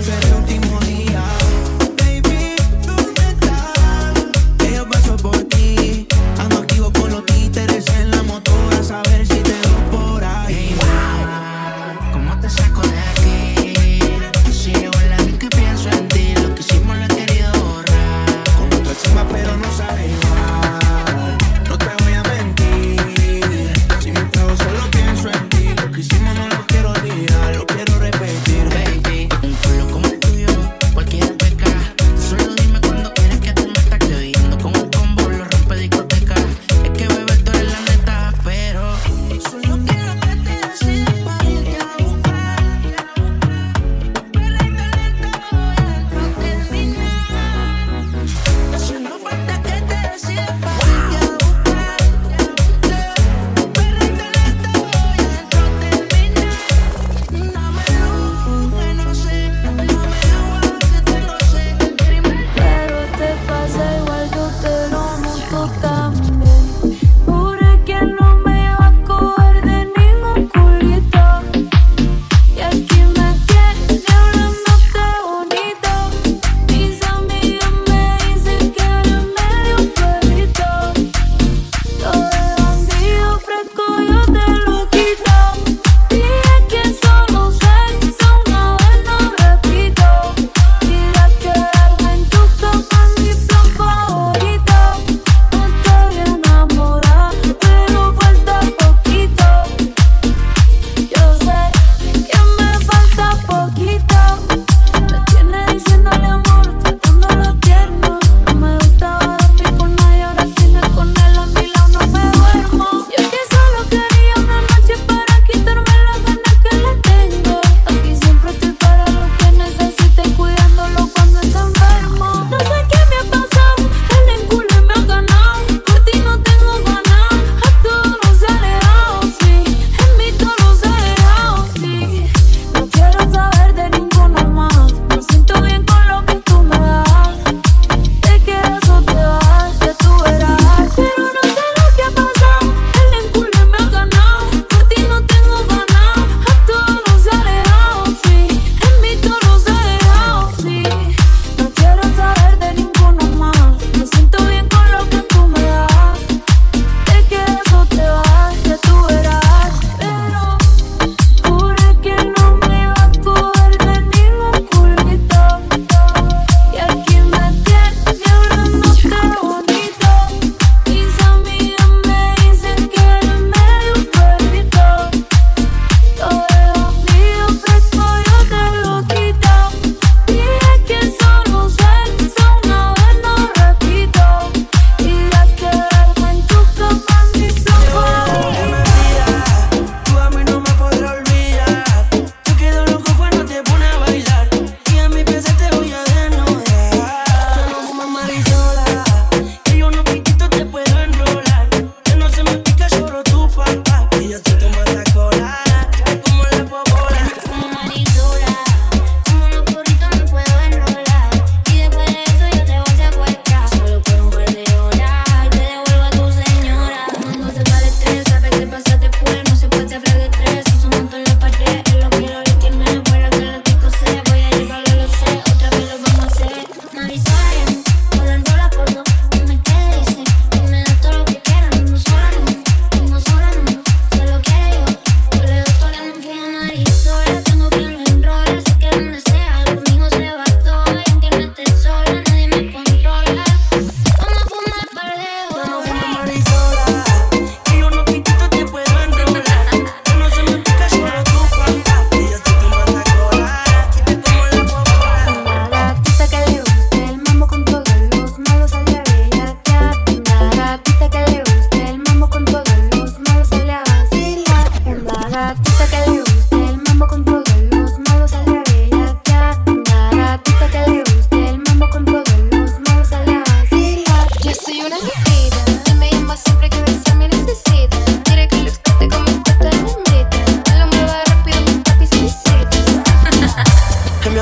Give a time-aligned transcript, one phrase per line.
[0.00, 0.27] Don't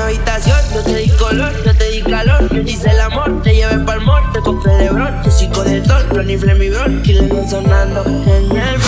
[0.07, 0.57] habitación.
[0.73, 3.41] Yo te di color, yo te di calor, yo te hice el amor.
[3.43, 7.49] Te llevé pa'l mor, te compré de bron, te soy codetor, plonifle mi bron, killing
[7.49, 8.79] sonando en el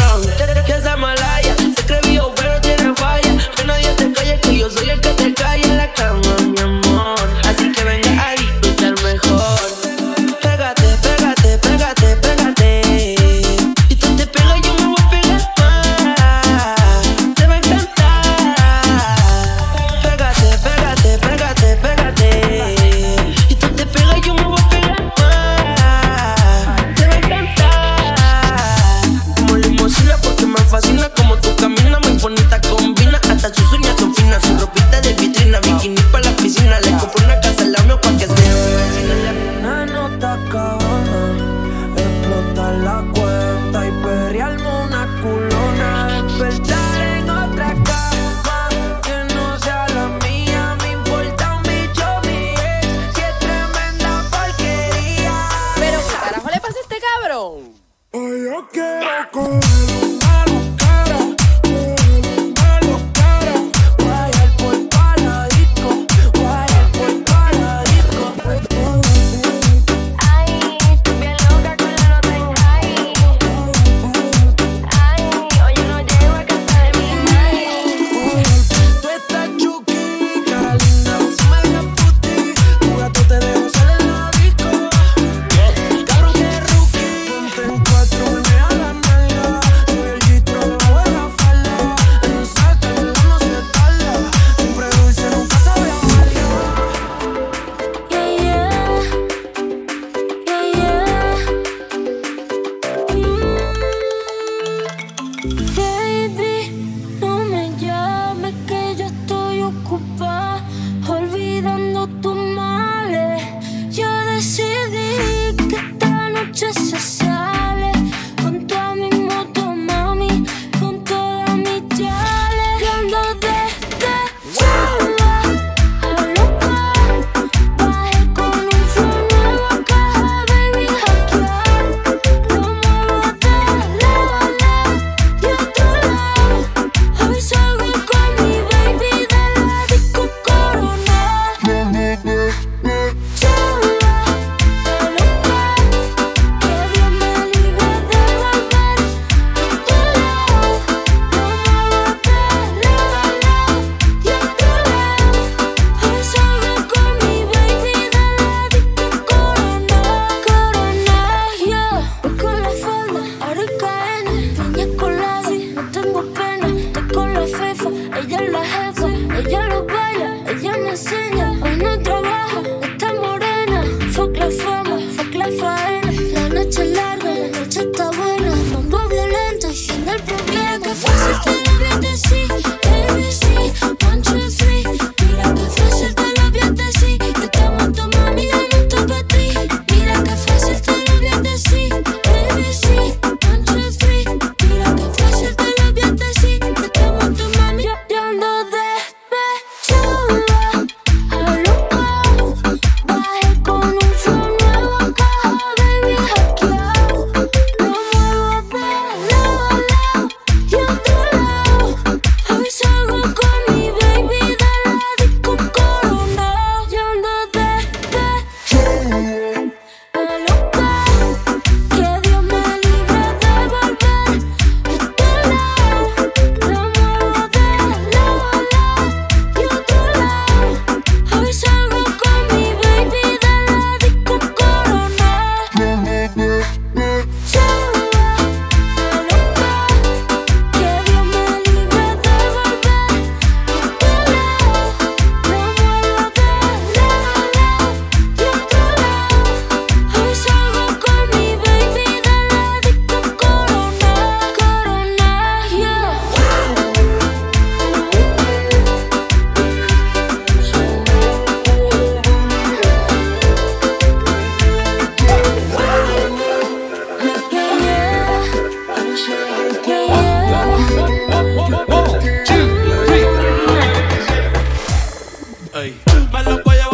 [275.82, 275.96] Ey.
[276.34, 276.90] Me los voy a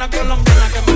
[0.00, 0.89] una colombiana que me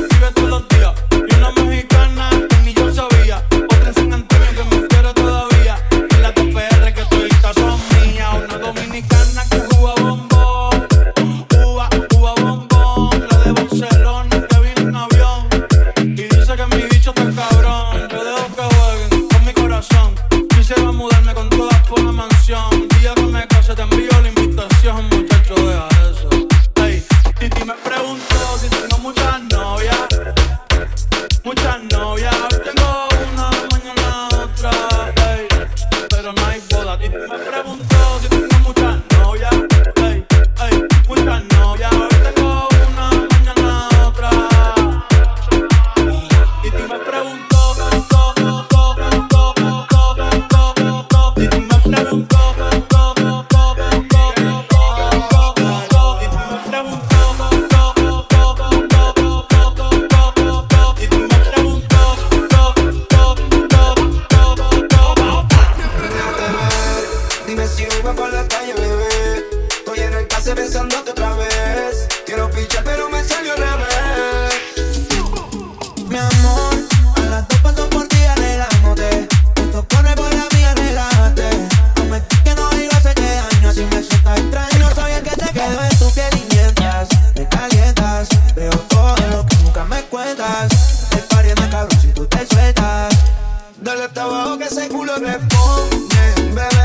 [94.04, 96.83] hasta abajo que ese culo responde, bebé.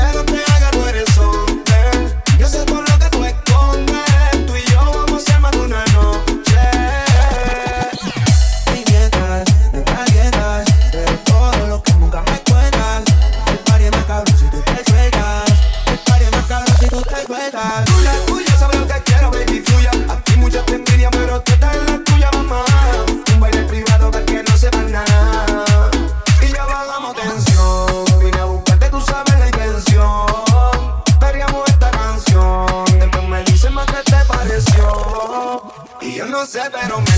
[36.50, 37.09] severam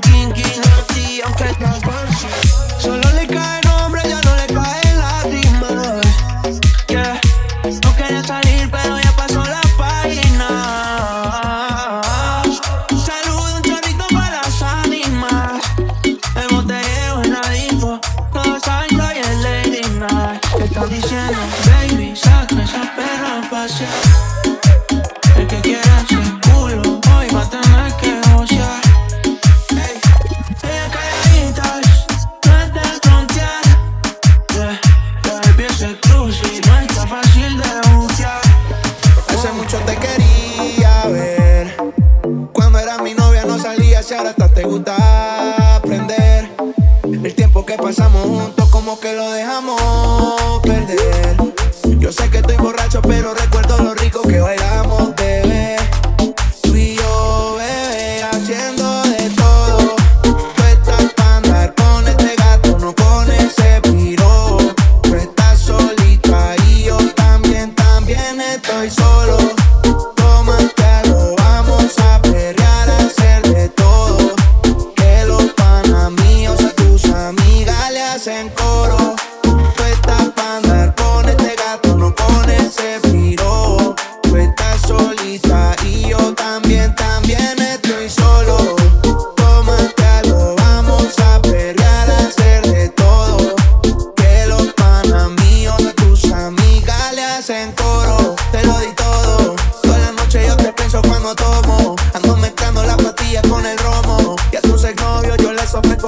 [0.00, 1.85] broken, que I'm aunque no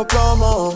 [0.04, 0.74] plomo.